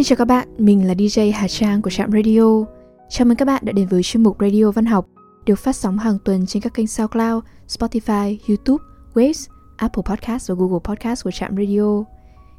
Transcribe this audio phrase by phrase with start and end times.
[0.00, 2.64] Xin chào các bạn, mình là DJ Hà Trang của Trạm Radio.
[3.08, 5.06] Chào mừng các bạn đã đến với chuyên mục Radio Văn học
[5.46, 10.54] được phát sóng hàng tuần trên các kênh SoundCloud, Spotify, YouTube, Waves, Apple Podcast và
[10.58, 12.04] Google Podcast của Trạm Radio.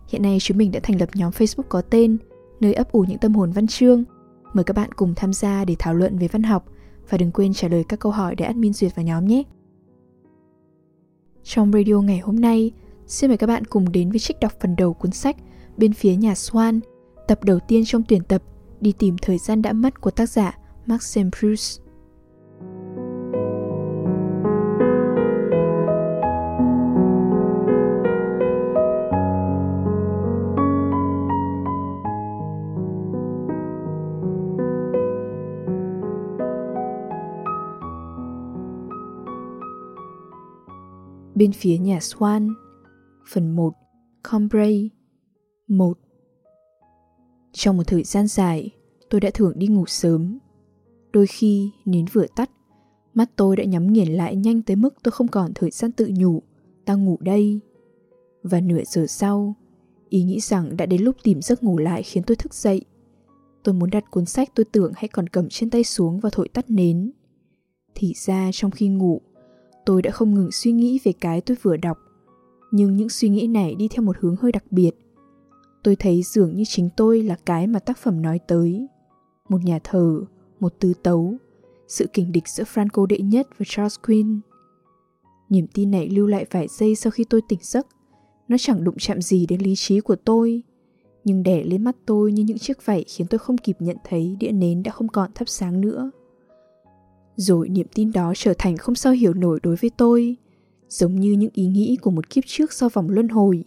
[0.08, 2.18] Hiện nay chúng mình đã thành lập nhóm Facebook có tên
[2.60, 4.04] nơi ấp ủ những tâm hồn văn chương.
[4.54, 6.66] Mời các bạn cùng tham gia để thảo luận về văn học
[7.10, 9.44] và đừng quên trả lời các câu hỏi để admin duyệt vào nhóm nhé.
[11.44, 12.72] Trong radio ngày hôm nay,
[13.08, 15.36] xin mời các bạn cùng đến với trích đọc phần đầu cuốn sách
[15.78, 16.80] Bên phía nhà Swan,
[17.28, 18.44] tập đầu tiên trong tuyển tập,
[18.82, 21.82] Đi tìm thời gian đã mất của tác giả Maxim Proust.
[41.36, 42.54] Bên phía nhà Swan,
[43.30, 43.74] Phần 1
[44.32, 44.90] Combray
[45.68, 45.94] 1
[47.52, 48.70] trong một thời gian dài,
[49.10, 50.40] tôi đã thường đi ngủ sớm.
[51.14, 52.52] Đôi khi, nến vừa tắt,
[53.14, 56.12] mắt tôi đã nhắm nghiền lại nhanh tới mức tôi không còn thời gian tự
[56.16, 56.42] nhủ,
[56.86, 57.60] ta ngủ đây.
[58.44, 59.56] Và nửa giờ sau,
[60.10, 62.86] ý nghĩ rằng đã đến lúc tìm giấc ngủ lại khiến tôi thức dậy.
[63.64, 66.50] Tôi muốn đặt cuốn sách tôi tưởng hay còn cầm trên tay xuống và thổi
[66.50, 67.12] tắt nến.
[67.96, 69.22] Thì ra trong khi ngủ,
[69.86, 71.98] tôi đã không ngừng suy nghĩ về cái tôi vừa đọc
[72.72, 74.92] nhưng những suy nghĩ này đi theo một hướng hơi đặc biệt
[75.84, 78.88] tôi thấy dường như chính tôi là cái mà tác phẩm nói tới.
[79.50, 80.22] Một nhà thờ,
[80.60, 81.34] một tư tấu,
[81.88, 84.42] sự kình địch giữa franco đệ nhất và charles Queen
[85.52, 87.88] niềm tin này lưu lại vài giây sau khi tôi tỉnh giấc.
[88.48, 90.64] Nó chẳng đụng chạm gì đến lý trí của tôi,
[91.24, 94.38] nhưng đẻ lên mắt tôi như những chiếc vảy khiến tôi không kịp nhận thấy
[94.40, 96.12] đĩa nến đã không còn thắp sáng nữa.
[97.36, 100.36] Rồi niềm tin đó trở thành không sao hiểu nổi đối với tôi,
[100.90, 103.64] giống như những ý nghĩ của một kiếp trước sau vòng luân hồi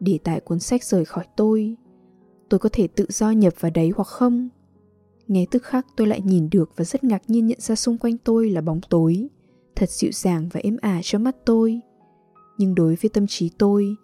[0.00, 1.76] để tại cuốn sách rời khỏi tôi.
[2.48, 4.48] Tôi có thể tự do nhập vào đấy hoặc không?
[5.28, 8.18] Nghe tức khắc tôi lại nhìn được và rất ngạc nhiên nhận ra xung quanh
[8.18, 9.28] tôi là bóng tối,
[9.76, 11.80] thật dịu dàng và êm ả cho mắt tôi.
[12.58, 13.96] Nhưng đối với tâm trí tôi,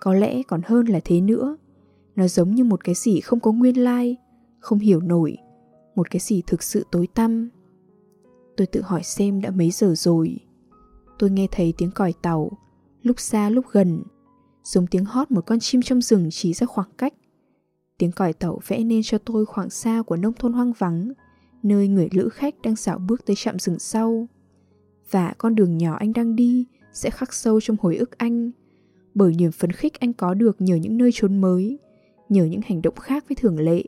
[0.00, 1.56] có lẽ còn hơn là thế nữa.
[2.16, 4.16] Nó giống như một cái gì không có nguyên lai,
[4.58, 5.36] không hiểu nổi,
[5.94, 7.50] một cái gì thực sự tối tăm.
[8.56, 10.40] Tôi tự hỏi xem đã mấy giờ rồi.
[11.18, 12.50] Tôi nghe thấy tiếng còi tàu,
[13.02, 14.02] lúc xa lúc gần
[14.66, 17.14] giống tiếng hót một con chim trong rừng chỉ ra khoảng cách.
[17.98, 21.12] Tiếng còi tàu vẽ nên cho tôi khoảng xa của nông thôn hoang vắng,
[21.62, 24.28] nơi người lữ khách đang dạo bước tới trạm rừng sau.
[25.10, 28.50] Và con đường nhỏ anh đang đi sẽ khắc sâu trong hồi ức anh,
[29.14, 31.78] bởi niềm phấn khích anh có được nhờ những nơi trốn mới,
[32.28, 33.84] nhờ những hành động khác với thường lệ,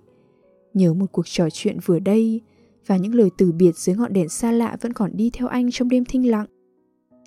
[0.75, 2.41] nhờ một cuộc trò chuyện vừa đây
[2.87, 5.71] và những lời từ biệt dưới ngọn đèn xa lạ vẫn còn đi theo anh
[5.71, 6.47] trong đêm thinh lặng,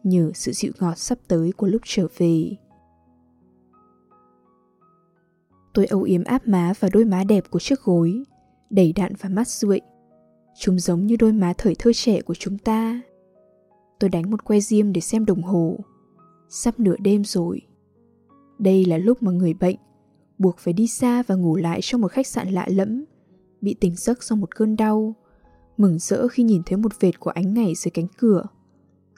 [0.04, 2.56] nhờ sự dịu ngọt sắp tới của lúc trở về.
[5.74, 8.24] Tôi âu yếm áp má và đôi má đẹp của chiếc gối
[8.70, 9.80] đầy đặn và mắt rượi.
[10.60, 13.02] chúng giống như đôi má thời thơ trẻ của chúng ta
[14.00, 15.80] tôi đánh một que diêm để xem đồng hồ
[16.50, 17.62] sắp nửa đêm rồi
[18.60, 19.78] đây là lúc mà người bệnh
[20.38, 23.06] buộc phải đi xa và ngủ lại trong một khách sạn lạ lẫm
[23.62, 25.16] bị tỉnh giấc sau một cơn đau
[25.82, 28.44] mừng rỡ khi nhìn thấy một vệt của ánh ngày dưới cánh cửa.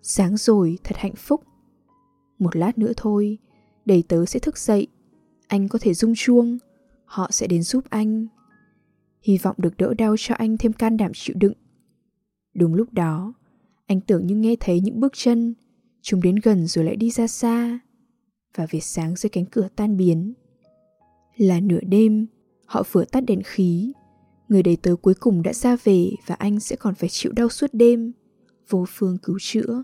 [0.01, 1.43] Sáng rồi, thật hạnh phúc.
[2.39, 3.37] Một lát nữa thôi,
[3.85, 4.87] đầy tớ sẽ thức dậy.
[5.47, 6.57] Anh có thể rung chuông,
[7.05, 8.27] họ sẽ đến giúp anh.
[9.21, 11.53] Hy vọng được đỡ đau cho anh thêm can đảm chịu đựng.
[12.53, 13.33] Đúng lúc đó,
[13.85, 15.53] anh tưởng như nghe thấy những bước chân,
[16.01, 17.79] chúng đến gần rồi lại đi ra xa.
[18.55, 20.33] Và vệt sáng dưới cánh cửa tan biến.
[21.37, 22.27] Là nửa đêm,
[22.65, 23.93] họ vừa tắt đèn khí
[24.53, 27.49] người đầy tớ cuối cùng đã ra về và anh sẽ còn phải chịu đau
[27.49, 28.11] suốt đêm
[28.69, 29.83] vô phương cứu chữa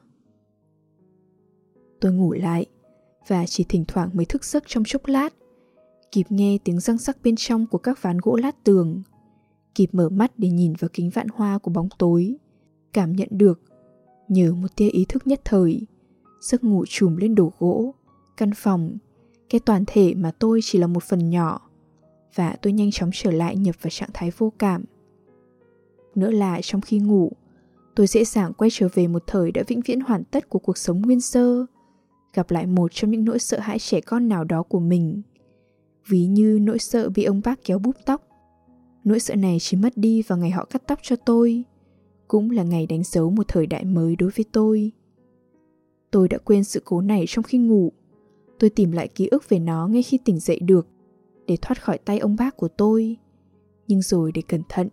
[2.00, 2.66] tôi ngủ lại
[3.28, 5.34] và chỉ thỉnh thoảng mới thức giấc trong chốc lát
[6.12, 9.02] kịp nghe tiếng răng sắc bên trong của các ván gỗ lát tường
[9.76, 12.36] kịp mở mắt để nhìn vào kính vạn hoa của bóng tối
[12.94, 13.62] cảm nhận được
[14.28, 15.88] nhờ một tia ý thức nhất thời
[16.42, 17.94] giấc ngủ trùm lên đổ gỗ
[18.38, 18.98] căn phòng
[19.50, 21.70] cái toàn thể mà tôi chỉ là một phần nhỏ
[22.36, 24.84] và tôi nhanh chóng trở lại nhập vào trạng thái vô cảm.
[26.16, 27.32] Nữa là trong khi ngủ,
[27.96, 30.78] tôi dễ dàng quay trở về một thời đã vĩnh viễn hoàn tất của cuộc
[30.78, 31.66] sống nguyên sơ,
[32.34, 35.22] gặp lại một trong những nỗi sợ hãi trẻ con nào đó của mình.
[36.10, 38.28] Ví như nỗi sợ bị ông bác kéo búp tóc.
[39.04, 41.64] Nỗi sợ này chỉ mất đi vào ngày họ cắt tóc cho tôi,
[42.28, 44.92] cũng là ngày đánh dấu một thời đại mới đối với tôi.
[46.12, 47.92] Tôi đã quên sự cố này trong khi ngủ.
[48.60, 50.88] Tôi tìm lại ký ức về nó ngay khi tỉnh dậy được
[51.48, 53.18] để thoát khỏi tay ông bác của tôi.
[53.88, 54.90] Nhưng rồi để cẩn thận,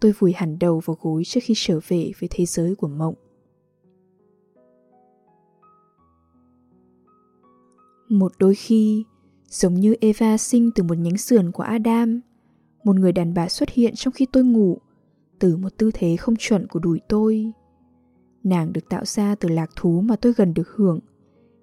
[0.00, 3.14] tôi vùi hẳn đầu vào gối trước khi trở về với thế giới của mộng.
[8.08, 9.04] Một đôi khi,
[9.48, 12.20] giống như Eva sinh từ một nhánh sườn của Adam,
[12.84, 14.78] một người đàn bà xuất hiện trong khi tôi ngủ,
[15.38, 17.52] từ một tư thế không chuẩn của đùi tôi.
[18.44, 21.00] Nàng được tạo ra từ lạc thú mà tôi gần được hưởng,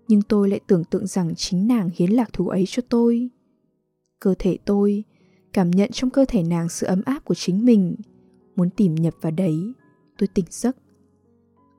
[0.08, 3.30] nhưng tôi lại tưởng tượng rằng chính nàng hiến lạc thú ấy cho tôi.
[4.20, 5.04] Cơ thể tôi
[5.54, 7.96] cảm nhận trong cơ thể nàng sự ấm áp của chính mình,
[8.56, 9.74] muốn tìm nhập vào đấy,
[10.18, 10.78] tôi tỉnh giấc.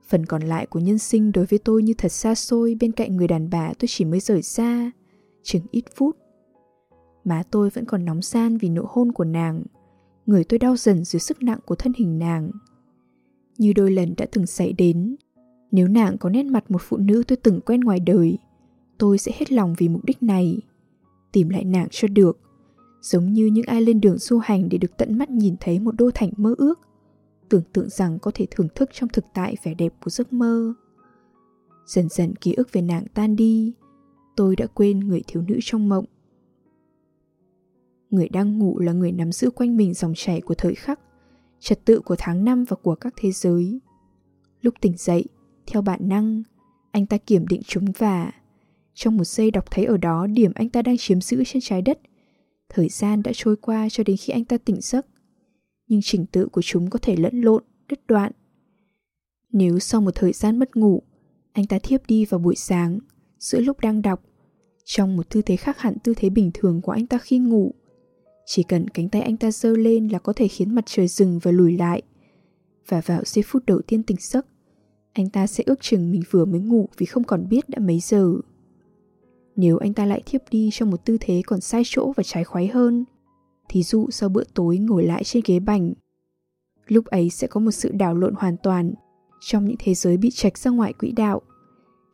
[0.09, 3.17] Phần còn lại của nhân sinh đối với tôi như thật xa xôi bên cạnh
[3.17, 4.91] người đàn bà tôi chỉ mới rời xa,
[5.47, 6.17] chừng ít phút.
[7.25, 9.63] Má tôi vẫn còn nóng san vì nụ hôn của nàng,
[10.27, 12.51] người tôi đau dần dưới sức nặng của thân hình nàng.
[13.59, 15.17] Như đôi lần đã từng xảy đến,
[15.71, 18.39] nếu nàng có nét mặt một phụ nữ tôi từng quen ngoài đời,
[18.99, 20.61] tôi sẽ hết lòng vì mục đích này.
[21.33, 22.39] Tìm lại nàng cho được,
[23.03, 25.95] giống như những ai lên đường du hành để được tận mắt nhìn thấy một
[25.99, 26.81] đô thành mơ ước,
[27.49, 30.75] tưởng tượng rằng có thể thưởng thức trong thực tại vẻ đẹp của giấc mơ.
[31.87, 33.75] Dần dần ký ức về nàng tan đi,
[34.37, 36.05] tôi đã quên người thiếu nữ trong mộng.
[38.11, 41.01] Người đang ngủ là người nắm giữ quanh mình dòng chảy của thời khắc,
[41.61, 43.81] trật tự của tháng năm và của các thế giới.
[44.61, 45.25] Lúc tỉnh dậy,
[45.67, 46.43] theo bản năng,
[46.91, 48.33] anh ta kiểm định chúng và
[48.95, 51.83] trong một giây đọc thấy ở đó điểm anh ta đang chiếm giữ trên trái
[51.83, 52.01] đất.
[52.69, 55.07] Thời gian đã trôi qua cho đến khi anh ta tỉnh giấc,
[55.89, 58.33] nhưng trình tự của chúng có thể lẫn lộn, đứt đoạn.
[59.53, 61.03] Nếu sau một thời gian mất ngủ,
[61.53, 62.99] anh ta thiếp đi vào buổi sáng,
[63.39, 64.23] giữa lúc đang đọc,
[64.87, 67.75] trong một tư thế khác hẳn tư thế bình thường của anh ta khi ngủ,
[68.47, 71.39] chỉ cần cánh tay anh ta giơ lên là có thể khiến mặt trời dừng
[71.43, 72.03] và lùi lại.
[72.89, 74.47] Và vào giây phút đầu tiên tỉnh giấc,
[75.13, 78.01] anh ta sẽ ước chừng mình vừa mới ngủ vì không còn biết đã mấy
[78.01, 78.35] giờ.
[79.57, 82.45] Nếu anh ta lại thiếp đi trong một tư thế còn sai chỗ và trái
[82.45, 83.05] khoái hơn,
[83.69, 85.93] thí dụ sau bữa tối ngồi lại trên ghế bành,
[86.87, 88.95] lúc ấy sẽ có một sự đảo lộn hoàn toàn
[89.41, 91.43] trong những thế giới bị trạch ra ngoài quỹ đạo.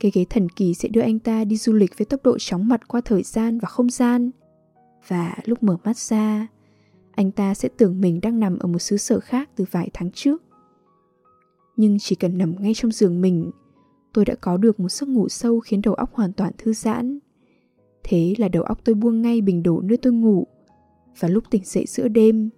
[0.02, 2.68] Cái ghế thần kỳ sẽ đưa anh ta đi du lịch với tốc độ chóng
[2.68, 4.30] mặt qua thời gian và không gian–
[5.08, 6.46] và lúc mở mắt ra,
[7.12, 10.10] anh ta sẽ tưởng mình đang nằm ở một xứ sở khác từ vài tháng
[10.10, 10.42] trước.
[11.76, 13.50] Nhưng chỉ cần nằm ngay trong giường mình,
[14.12, 17.18] tôi đã có được một giấc ngủ sâu khiến đầu óc hoàn toàn thư giãn.
[18.04, 20.46] Thế là đầu óc tôi buông ngay bình đổ nơi tôi ngủ.
[21.18, 22.50] Và lúc tỉnh dậy giữa đêm,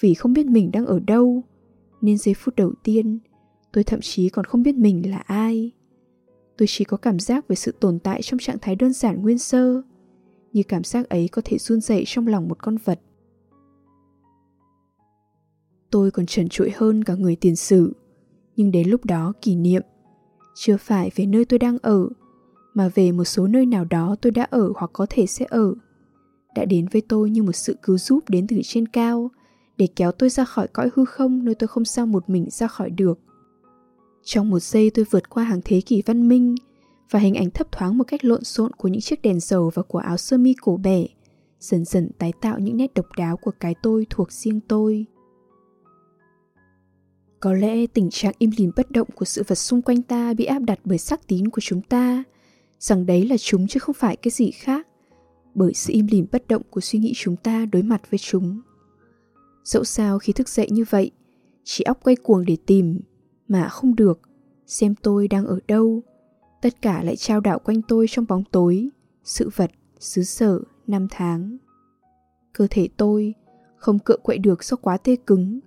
[0.00, 1.42] vì không biết mình đang ở đâu,
[2.00, 3.18] nên giây phút đầu tiên,
[3.72, 5.72] tôi thậm chí còn không biết mình là ai.
[6.60, 9.38] Tôi chỉ có cảm giác về sự tồn tại trong trạng thái đơn giản nguyên
[9.38, 9.82] sơ,
[10.52, 13.00] như cảm giác ấy có thể run dậy trong lòng một con vật.
[15.90, 17.92] Tôi còn trần trụi hơn cả người tiền sử,
[18.56, 19.82] nhưng đến lúc đó kỷ niệm,
[20.54, 22.08] chưa phải về nơi tôi đang ở,
[22.74, 25.74] mà về một số nơi nào đó tôi đã ở hoặc có thể sẽ ở,
[26.54, 29.30] đã đến với tôi như một sự cứu giúp đến từ trên cao,
[29.76, 32.66] để kéo tôi ra khỏi cõi hư không nơi tôi không sao một mình ra
[32.66, 33.18] khỏi được.
[34.22, 36.54] Trong một giây tôi vượt qua hàng thế kỷ văn minh,
[37.10, 39.82] và hình ảnh thấp thoáng một cách lộn xộn của những chiếc đèn dầu và
[39.82, 41.06] của áo sơ mi cổ bẻ,
[41.60, 45.06] dần dần tái tạo những nét độc đáo của cái tôi thuộc riêng tôi.
[47.40, 50.44] Có lẽ tình trạng im lìm bất động của sự vật xung quanh ta bị
[50.44, 52.24] áp đặt bởi sắc tín của chúng ta,
[52.78, 54.86] rằng đấy là chúng chứ không phải cái gì khác,
[55.54, 58.60] bởi sự im lìm bất động của suy nghĩ chúng ta đối mặt với chúng.
[59.64, 61.10] Dẫu sao khi thức dậy như vậy,
[61.64, 63.00] chỉ óc quay cuồng để tìm,
[63.50, 64.20] mà không được,
[64.66, 66.02] xem tôi đang ở đâu,
[66.62, 68.88] tất cả lại trao đảo quanh tôi trong bóng tối,
[69.24, 71.56] sự vật, xứ sở, năm tháng.
[72.52, 73.34] Cơ thể tôi
[73.76, 75.60] không cựa quậy được do quá tê cứng,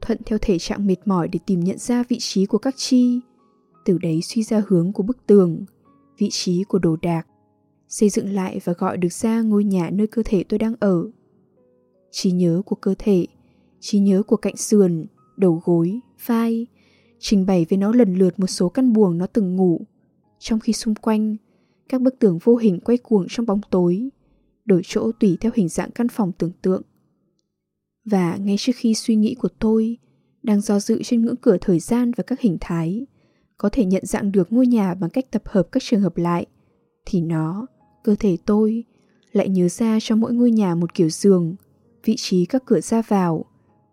[0.00, 3.20] thuận theo thể trạng mệt mỏi để tìm nhận ra vị trí của các chi,
[3.84, 5.64] từ đấy suy ra hướng của bức tường,
[6.18, 7.26] vị trí của đồ đạc,
[7.88, 11.10] xây dựng lại và gọi được ra ngôi nhà nơi cơ thể tôi đang ở.
[12.10, 13.26] Trí nhớ của cơ thể,
[13.80, 16.66] trí nhớ của cạnh sườn, đầu gối, vai,
[17.24, 19.80] trình bày với nó lần lượt một số căn buồng nó từng ngủ,
[20.38, 21.36] trong khi xung quanh
[21.88, 24.08] các bức tường vô hình quay cuồng trong bóng tối
[24.64, 26.82] đổi chỗ tùy theo hình dạng căn phòng tưởng tượng.
[28.04, 29.98] Và ngay trước khi suy nghĩ của tôi
[30.42, 33.06] đang do dự trên ngưỡng cửa thời gian và các hình thái
[33.58, 36.46] có thể nhận dạng được ngôi nhà bằng cách tập hợp các trường hợp lại
[37.06, 37.66] thì nó
[38.02, 38.84] cơ thể tôi
[39.32, 41.56] lại nhớ ra cho mỗi ngôi nhà một kiểu giường
[42.04, 43.44] vị trí các cửa ra vào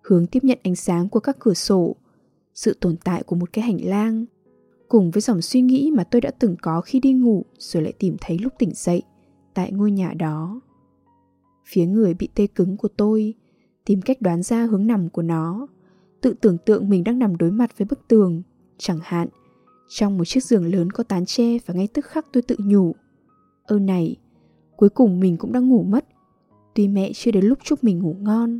[0.01, 1.95] hướng tiếp nhận ánh sáng của các cửa sổ
[2.61, 4.25] sự tồn tại của một cái hành lang
[4.87, 7.93] cùng với dòng suy nghĩ mà tôi đã từng có khi đi ngủ rồi lại
[7.99, 9.01] tìm thấy lúc tỉnh dậy
[9.53, 10.61] tại ngôi nhà đó.
[11.65, 13.33] Phía người bị tê cứng của tôi
[13.85, 15.67] tìm cách đoán ra hướng nằm của nó,
[16.21, 18.41] tự tưởng tượng mình đang nằm đối mặt với bức tường,
[18.77, 19.27] chẳng hạn
[19.89, 22.95] trong một chiếc giường lớn có tán tre và ngay tức khắc tôi tự nhủ.
[23.65, 24.15] Ơ này,
[24.75, 26.05] cuối cùng mình cũng đang ngủ mất,
[26.75, 28.59] tuy mẹ chưa đến lúc chúc mình ngủ ngon.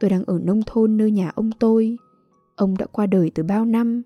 [0.00, 1.96] Tôi đang ở nông thôn nơi nhà ông tôi,
[2.56, 4.02] ông đã qua đời từ bao năm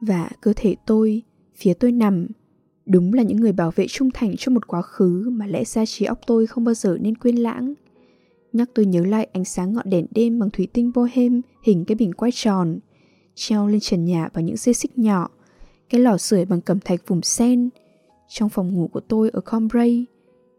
[0.00, 1.22] và cơ thể tôi,
[1.56, 2.26] phía tôi nằm,
[2.86, 5.86] đúng là những người bảo vệ trung thành cho một quá khứ mà lẽ ra
[5.86, 7.74] trí óc tôi không bao giờ nên quên lãng.
[8.52, 11.94] Nhắc tôi nhớ lại ánh sáng ngọn đèn đêm bằng thủy tinh bohem hình cái
[11.94, 12.78] bình quay tròn,
[13.34, 15.28] treo lên trần nhà bằng những dây xích nhỏ,
[15.88, 17.70] cái lò sưởi bằng cẩm thạch vùng sen,
[18.28, 20.06] trong phòng ngủ của tôi ở Combray,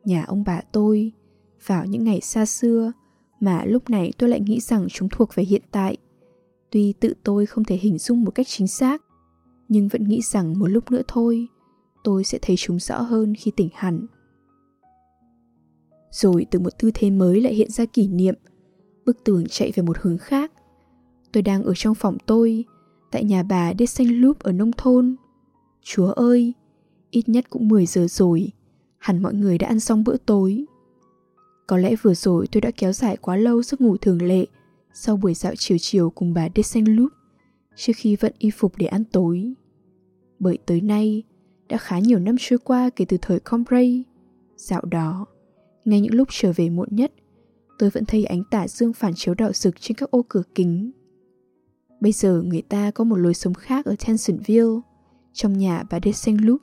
[0.06, 1.12] nhà ông bà tôi,
[1.66, 2.92] vào những ngày xa xưa
[3.40, 5.98] mà lúc này tôi lại nghĩ rằng chúng thuộc về hiện tại.
[6.72, 9.02] Tuy tự tôi không thể hình dung một cách chính xác,
[9.70, 11.48] nhưng vẫn nghĩ rằng một lúc nữa thôi,
[12.04, 14.06] tôi sẽ thấy chúng rõ hơn khi tỉnh hẳn.
[16.12, 18.36] Rồi từ một tư thế mới lại hiện ra kỷ niệm,
[19.06, 20.52] bức tường chạy về một hướng khác.
[21.32, 22.66] Tôi đang ở trong phòng tôi,
[23.12, 25.16] tại nhà bà De Saint Loup ở nông thôn.
[25.82, 26.54] Chúa ơi,
[27.12, 28.52] ít nhất cũng 10 giờ rồi,
[28.98, 30.66] hẳn mọi người đã ăn xong bữa tối.
[31.68, 34.46] Có lẽ vừa rồi tôi đã kéo dài quá lâu giấc ngủ thường lệ
[34.94, 37.12] sau buổi dạo chiều chiều cùng bà Desenloup
[37.76, 39.54] trước khi vận y phục để ăn tối.
[40.40, 41.24] Bởi tới nay,
[41.70, 44.04] đã khá nhiều năm trôi qua kể từ thời Combray.
[44.56, 45.26] Dạo đó,
[45.86, 47.14] ngay những lúc trở về muộn nhất,
[47.80, 50.92] tôi vẫn thấy ánh tả dương phản chiếu đạo rực trên các ô cửa kính.
[52.00, 54.80] Bây giờ người ta có một lối sống khác ở Tensonville,
[55.34, 56.62] trong nhà bà Desenloup.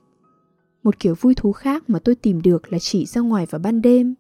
[0.82, 3.82] Một kiểu vui thú khác mà tôi tìm được là chỉ ra ngoài vào ban
[3.82, 4.14] đêm,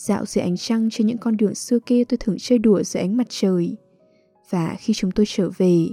[0.00, 3.00] dạo dưới ánh trăng trên những con đường xưa kia tôi thường chơi đùa dưới
[3.00, 3.76] ánh mặt trời.
[4.50, 5.86] Và khi chúng tôi trở về,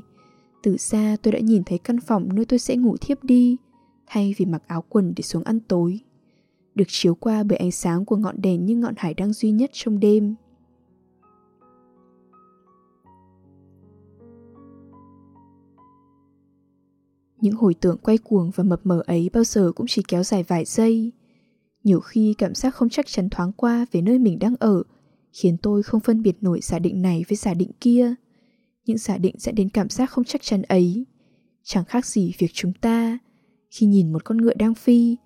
[0.63, 3.57] từ xa tôi đã nhìn thấy căn phòng nơi tôi sẽ ngủ thiếp đi,
[4.05, 5.99] thay vì mặc áo quần để xuống ăn tối.
[6.75, 9.69] Được chiếu qua bởi ánh sáng của ngọn đèn như ngọn hải đăng duy nhất
[9.73, 10.35] trong đêm.
[17.41, 20.43] Những hồi tưởng quay cuồng và mập mờ ấy bao giờ cũng chỉ kéo dài
[20.43, 21.11] vài giây.
[21.83, 24.83] Nhiều khi cảm giác không chắc chắn thoáng qua về nơi mình đang ở,
[25.33, 28.13] khiến tôi không phân biệt nổi giả định này với giả định kia.
[28.85, 31.05] Những giả định dẫn đến cảm giác không chắc chắn ấy.
[31.63, 33.19] Chẳng khác gì việc chúng ta,
[33.69, 35.17] khi nhìn một con ngựa đang phi,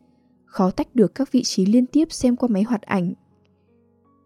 [0.46, 3.14] khó tách được các vị trí liên tiếp xem qua máy hoạt ảnh.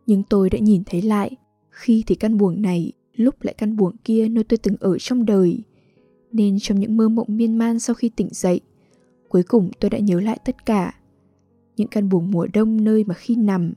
[0.05, 1.36] Nhưng tôi đã nhìn thấy lại,
[1.70, 5.25] khi thì căn buồng này, lúc lại căn buồng kia nơi tôi từng ở trong
[5.25, 5.60] đời–
[6.36, 8.60] nên trong những mơ mộng miên man sau khi tỉnh dậy,
[9.29, 10.96] cuối cùng tôi đã nhớ lại tất cả.
[11.77, 13.74] Những căn buồng mùa đông nơi mà khi nằm,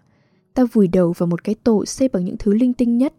[0.54, 3.14] ta vùi đầu vào một cái tổ xây bằng những thứ linh tinh nhất.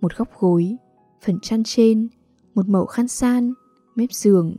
[0.00, 0.76] Một góc gối,
[1.24, 2.08] phần chăn trên,
[2.54, 3.52] một mẩu khăn san,
[3.94, 4.56] mép giường,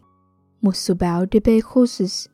[0.61, 2.25] một số báo DB Courses,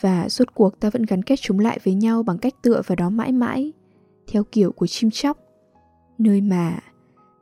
[0.00, 2.96] và rốt cuộc ta vẫn gắn kết chúng lại với nhau bằng cách tựa vào
[2.96, 3.72] đó mãi mãi,
[4.26, 5.38] theo kiểu của chim chóc,
[6.18, 6.78] nơi mà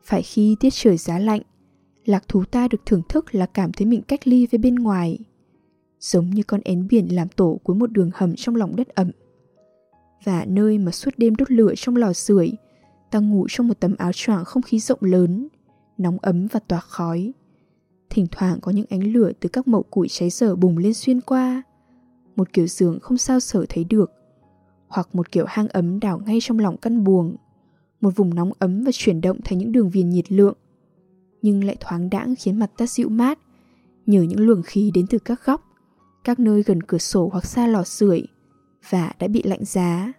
[0.05, 1.43] phải khi tiết trời giá lạnh,
[2.05, 5.19] lạc thú ta được thưởng thức là cảm thấy mình cách ly với bên ngoài
[6.13, 9.11] giống như con én biển làm tổ cuối một đường hầm trong lòng đất ẩm.
[10.25, 12.53] Và nơi mà suốt đêm đốt lửa trong lò sưởi,
[13.11, 15.49] ta ngủ trong một tấm áo choàng không khí rộng lớn,
[15.99, 17.33] nóng ấm và tỏa khói.
[18.11, 21.21] Thỉnh thoảng có những ánh lửa từ các mẩu củi cháy dở bùng lên xuyên
[21.21, 21.63] qua,
[22.37, 24.13] một kiểu giường không sao sở thấy được,
[24.89, 27.37] hoặc một kiểu hang ấm đảo ngay trong lòng căn buồng,
[28.01, 30.57] một vùng nóng ấm và chuyển động thành những đường viền nhiệt lượng.
[31.43, 33.39] Nhưng lại thoáng đãng khiến mặt ta dịu mát,
[34.07, 35.66] nhờ những luồng khí đến từ các góc
[36.27, 38.23] các nơi gần cửa sổ hoặc xa lò sưởi
[38.91, 40.13] và đã bị lạnh giá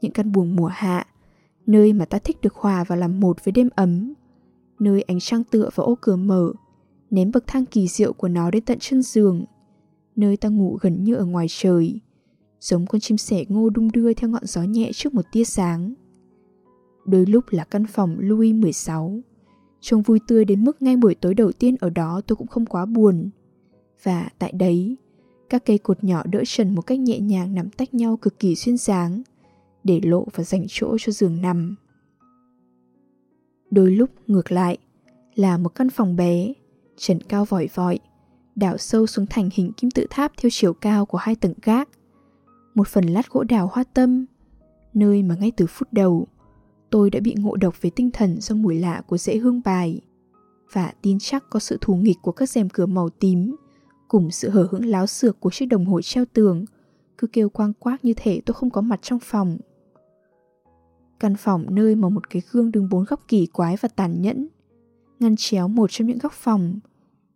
[0.00, 1.06] những căn buồng mùa hạ
[1.66, 4.14] nơi mà ta thích được hòa và làm một với đêm ấm
[4.78, 6.52] nơi ánh trăng tựa vào ô cửa mở
[7.10, 9.44] ném bậc thang kỳ diệu của nó đến tận chân giường
[10.16, 12.00] nơi ta ngủ gần như ở ngoài trời
[12.60, 15.94] giống con chim sẻ ngô đung đưa theo ngọn gió nhẹ trước một tia sáng
[17.04, 19.20] đôi lúc là căn phòng Louis 16,
[19.80, 22.66] Trông vui tươi đến mức ngay buổi tối đầu tiên ở đó tôi cũng không
[22.66, 23.30] quá buồn.
[24.02, 24.96] Và tại đấy,
[25.50, 28.54] các cây cột nhỏ đỡ trần một cách nhẹ nhàng nằm tách nhau cực kỳ
[28.54, 29.22] xuyên dáng,
[29.84, 31.76] để lộ và dành chỗ cho giường nằm.
[33.70, 34.78] Đôi lúc ngược lại,
[35.34, 36.52] là một căn phòng bé,
[36.96, 37.98] trần cao vòi vọi,
[38.56, 41.88] đảo sâu xuống thành hình kim tự tháp theo chiều cao của hai tầng gác.
[42.74, 44.26] Một phần lát gỗ đào hoa tâm,
[44.94, 46.26] nơi mà ngay từ phút đầu,
[46.90, 50.00] tôi đã bị ngộ độc về tinh thần do mùi lạ của rễ hương bài
[50.72, 53.56] và tin chắc có sự thù nghịch của các rèm cửa màu tím
[54.10, 56.64] cùng sự hở hững láo xược của chiếc đồng hồ treo tường
[57.18, 59.58] cứ kêu quang quác như thể tôi không có mặt trong phòng.
[61.20, 64.48] Căn phòng nơi mà một cái gương đứng bốn góc kỳ quái và tàn nhẫn
[65.20, 66.80] ngăn chéo một trong những góc phòng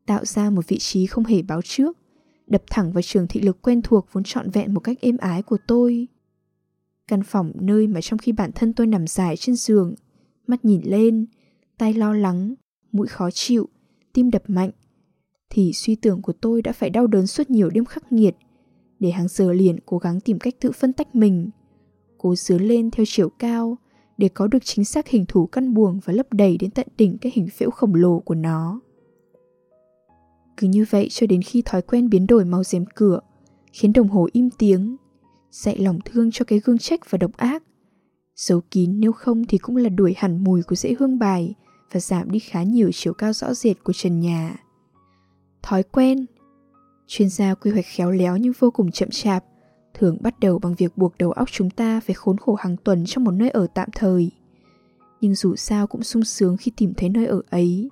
[0.07, 1.99] tạo ra một vị trí không hề báo trước
[2.47, 5.43] đập thẳng vào trường thị lực quen thuộc vốn trọn vẹn một cách êm ái
[5.43, 6.09] của tôi
[7.09, 9.95] Căn phòng nơi mà trong khi bản thân tôi nằm dài trên giường,
[10.47, 11.27] mắt nhìn lên,
[11.79, 12.55] tay lo lắng,
[12.93, 13.69] mũi khó chịu,
[14.13, 14.71] tim đập mạnh,
[15.55, 18.37] thì suy tưởng của tôi đã phải đau đớn suốt nhiều đêm khắc nghiệt,
[19.01, 21.51] để hàng giờ liền cố gắng tìm cách tự phân tách mình,
[22.19, 23.79] cố dứa lên theo chiều cao
[24.19, 27.19] để có được chính xác hình thù căn buồng và lấp đầy đến tận đỉnh
[27.19, 28.81] cái hình phễu khổng lồ của nó.
[30.57, 33.21] Cứ như vậy cho đến khi thói quen biến đổi màu rèm cửa,
[33.73, 34.97] khiến đồng hồ im tiếng,
[35.51, 37.63] dạy lòng thương cho cái gương trách và độc ác
[38.37, 41.55] Giấu kín nếu không thì cũng là đuổi hẳn mùi của dễ hương bài
[41.93, 44.64] và giảm đi khá nhiều chiều cao rõ rệt của trần nhà.
[45.65, 46.27] Thói quen
[47.07, 49.45] Chuyên gia quy hoạch khéo léo nhưng vô cùng chậm chạp,
[49.95, 53.05] thường bắt đầu bằng việc buộc đầu óc chúng ta phải khốn khổ hàng tuần
[53.07, 54.31] trong một nơi ở tạm thời.
[55.21, 57.91] Nhưng dù sao cũng sung sướng khi tìm thấy nơi ở ấy,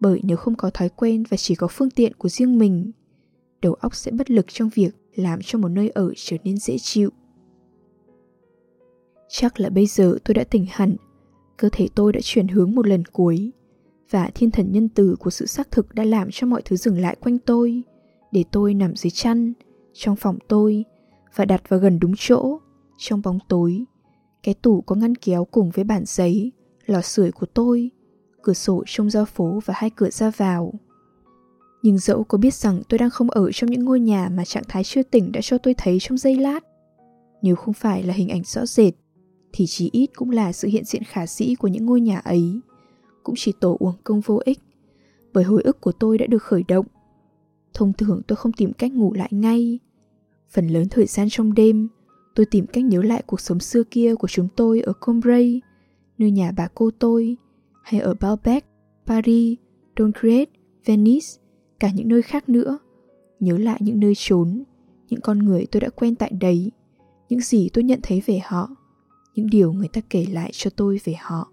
[0.00, 2.90] bởi nếu không có thói quen và chỉ có phương tiện của riêng mình,
[3.62, 6.78] đầu óc sẽ bất lực trong việc làm cho một nơi ở trở nên dễ
[6.78, 7.10] chịu.
[9.28, 10.96] Chắc là bây giờ tôi đã tỉnh hẳn,
[11.56, 13.52] cơ thể tôi đã chuyển hướng một lần cuối,
[14.10, 17.00] và thiên thần nhân từ của sự xác thực đã làm cho mọi thứ dừng
[17.00, 17.82] lại quanh tôi,
[18.32, 19.52] để tôi nằm dưới chăn,
[19.92, 20.84] trong phòng tôi,
[21.34, 22.58] và đặt vào gần đúng chỗ,
[22.98, 23.84] trong bóng tối.
[24.42, 26.52] Cái tủ có ngăn kéo cùng với bản giấy,
[26.86, 27.90] lò sưởi của tôi,
[28.42, 30.72] cửa sổ trông ra phố và hai cửa ra vào.
[31.82, 34.62] Nhưng dẫu có biết rằng tôi đang không ở trong những ngôi nhà mà trạng
[34.68, 36.60] thái chưa tỉnh đã cho tôi thấy trong giây lát,
[37.42, 38.94] nếu không phải là hình ảnh rõ rệt,
[39.52, 42.60] thì chí ít cũng là sự hiện diện khả sĩ của những ngôi nhà ấy,
[43.28, 44.58] cũng chỉ tổ uổng công vô ích,
[45.32, 46.86] bởi hồi ức của tôi đã được khởi động.
[47.74, 49.78] Thông thường tôi không tìm cách ngủ lại ngay.
[50.50, 51.88] Phần lớn thời gian trong đêm,
[52.34, 55.60] tôi tìm cách nhớ lại cuộc sống xưa kia của chúng tôi ở Combray,
[56.18, 57.36] nơi nhà bà cô tôi,
[57.82, 58.64] hay ở Balbec,
[59.06, 59.58] Paris,
[59.98, 60.48] Doncret,
[60.84, 61.26] Venice,
[61.80, 62.78] cả những nơi khác nữa.
[63.40, 64.62] Nhớ lại những nơi trốn,
[65.08, 66.72] những con người tôi đã quen tại đấy,
[67.28, 68.70] những gì tôi nhận thấy về họ,
[69.34, 71.52] những điều người ta kể lại cho tôi về họ.